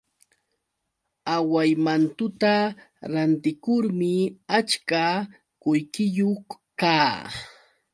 [1.35, 2.53] Awaymantuta
[3.13, 4.11] rantikurmi
[4.57, 5.03] achka
[5.61, 6.47] qullqiyuq
[6.79, 7.13] kaa.